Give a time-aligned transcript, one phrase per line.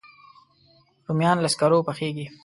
[1.07, 2.25] رومیان له سکرو پخېږي